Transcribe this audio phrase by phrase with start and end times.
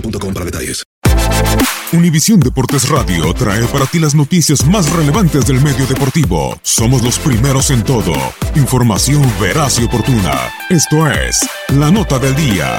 [0.00, 0.26] boostmobile.com.
[1.92, 6.58] Univisión Deportes Radio trae para ti las noticias más relevantes del medio deportivo.
[6.62, 8.12] Somos los primeros en todo.
[8.54, 10.50] Información veraz y oportuna.
[10.68, 12.78] Esto es La Nota del Día.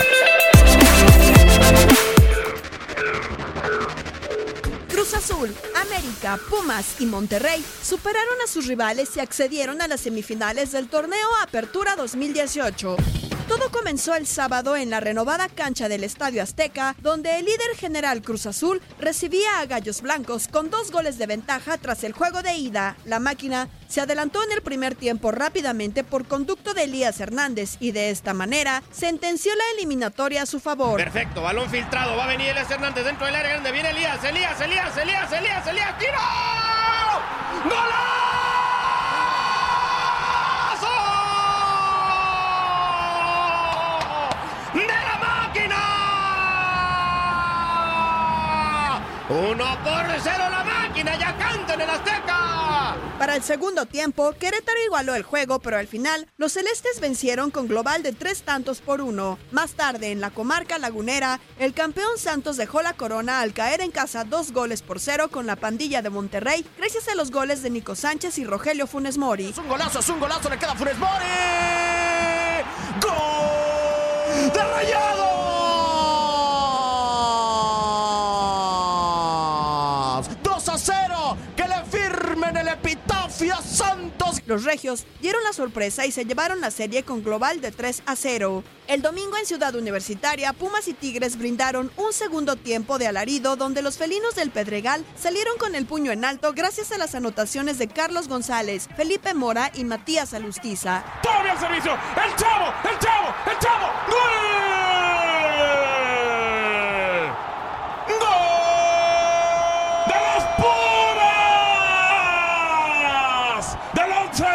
[4.89, 5.53] Cruz Azul,
[5.88, 11.27] América, Pumas y Monterrey superaron a sus rivales y accedieron a las semifinales del torneo
[11.41, 12.97] Apertura 2018.
[13.47, 18.21] Todo comenzó el sábado en la renovada cancha del Estadio Azteca, donde el líder general
[18.21, 22.55] Cruz Azul recibía a Gallos Blancos con dos goles de ventaja tras el juego de
[22.55, 22.97] ida.
[23.05, 27.93] La máquina se adelantó en el primer tiempo rápidamente por conducto de Elías Hernández y
[27.93, 30.97] de esta manera sentenció la eliminatoria a su favor.
[30.97, 34.59] Perfecto, balón filtrado, va a venir Elías Hernández dentro del área grande, viene Elías, Elías,
[34.59, 36.19] Elías, Elías, Elías, Elías, tiro.
[37.63, 38.26] ¡Golazo!
[49.29, 52.95] 1 por 0 la máquina, ya canta en el Azteca.
[53.19, 57.67] Para el segundo tiempo, Querétaro igualó el juego, pero al final los celestes vencieron con
[57.67, 59.38] global de tres tantos por uno.
[59.51, 63.91] Más tarde, en la comarca lagunera, el campeón Santos dejó la corona al caer en
[63.91, 67.69] casa dos goles por cero con la pandilla de Monterrey, gracias a los goles de
[67.69, 69.47] Nico Sánchez y Rogelio Funes Mori.
[69.47, 71.25] Es un golazo, es un golazo, le queda Funes Mori.
[73.01, 74.53] ¡Gol!
[74.53, 75.36] ¡De rayado!
[82.81, 84.41] Epitafio Santos!
[84.45, 88.15] Los regios dieron la sorpresa y se llevaron la serie con global de 3 a
[88.15, 88.63] 0.
[88.88, 93.81] El domingo en Ciudad Universitaria, Pumas y Tigres brindaron un segundo tiempo de alarido donde
[93.81, 97.88] los felinos del Pedregal salieron con el puño en alto gracias a las anotaciones de
[97.89, 101.03] Carlos González, Felipe Mora y Matías Alustiza.
[101.21, 101.91] ¡Todavía el servicio!
[101.94, 102.73] ¡El chavo!
[102.89, 103.35] ¡El chavo!
[103.51, 103.88] ¡El chavo!
[104.07, 104.17] ¡Gol!
[108.19, 108.27] ¡Gol!
[110.07, 110.88] ¡De los Pumas!
[113.94, 114.45] ¡Del once!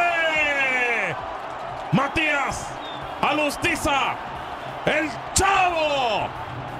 [1.92, 2.66] Matías
[3.32, 4.14] Alustiza,
[4.84, 6.28] el chavo,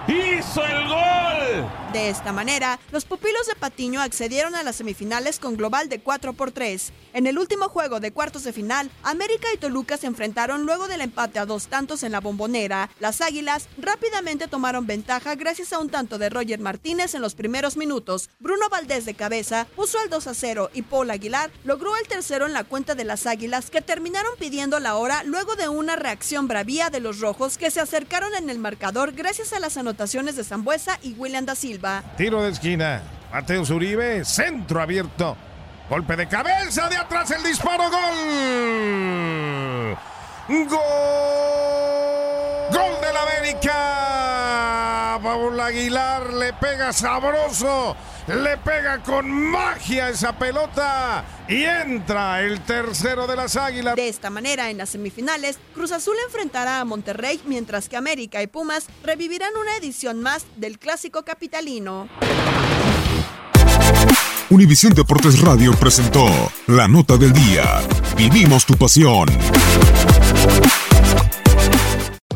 [0.06, 1.81] hizo el gol.
[1.92, 6.32] De esta manera, los pupilos de Patiño accedieron a las semifinales con global de 4
[6.32, 6.90] por 3.
[7.12, 11.02] En el último juego de cuartos de final, América y Toluca se enfrentaron luego del
[11.02, 12.88] empate a dos tantos en la bombonera.
[12.98, 17.76] Las Águilas rápidamente tomaron ventaja gracias a un tanto de Roger Martínez en los primeros
[17.76, 18.30] minutos.
[18.40, 22.46] Bruno Valdés de cabeza puso al 2 a 0 y Paul Aguilar logró el tercero
[22.46, 26.48] en la cuenta de las Águilas que terminaron pidiendo la hora luego de una reacción
[26.48, 30.44] bravía de los rojos que se acercaron en el marcador gracias a las anotaciones de
[30.44, 31.81] Zambuesa y William da Silva.
[32.16, 33.02] Tiro de esquina.
[33.32, 35.36] Mateo Zuribe, centro abierto.
[35.88, 37.84] Golpe de cabeza de atrás el disparo.
[37.90, 37.98] Gol.
[40.48, 40.78] Gol.
[42.70, 44.02] Gol del América.
[45.22, 47.96] Paul Aguilar, le pega sabroso,
[48.28, 53.96] le pega con magia esa pelota y entra el tercero de las Águilas.
[53.96, 58.46] De esta manera, en las semifinales, Cruz Azul enfrentará a Monterrey, mientras que América y
[58.46, 62.08] Pumas revivirán una edición más del clásico capitalino.
[64.50, 66.26] Univisión Deportes Radio presentó
[66.66, 67.80] la nota del día.
[68.16, 69.28] Vivimos tu pasión.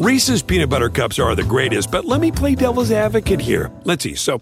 [0.00, 3.70] Reese's peanut butter cups are the greatest, but let me play devil's advocate here.
[3.84, 4.14] Let's see.
[4.14, 4.40] So,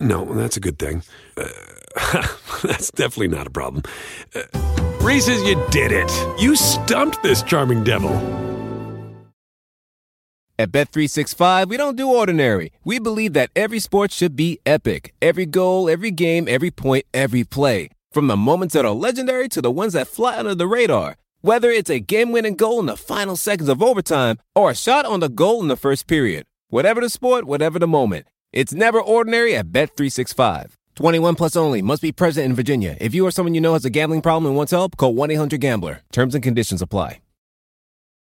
[0.00, 1.02] no, that's a good thing.
[1.34, 1.48] Uh,
[2.62, 3.84] that's definitely not a problem.
[4.34, 4.42] Uh,
[5.00, 6.12] Reese's, you did it.
[6.38, 8.10] You stumped this charming devil.
[10.58, 12.70] At Bet365, we don't do ordinary.
[12.84, 15.14] We believe that every sport should be epic.
[15.22, 17.88] Every goal, every game, every point, every play.
[18.12, 21.16] From the moments that are legendary to the ones that fly under the radar.
[21.42, 25.04] Whether it's a game winning goal in the final seconds of overtime or a shot
[25.06, 26.44] on the goal in the first period.
[26.68, 28.26] Whatever the sport, whatever the moment.
[28.52, 30.72] It's never ordinary at Bet365.
[30.96, 31.82] 21 plus only.
[31.82, 32.96] Must be present in Virginia.
[33.00, 35.30] If you or someone you know has a gambling problem and wants help, call 1
[35.30, 36.00] 800 Gambler.
[36.10, 37.20] Terms and conditions apply.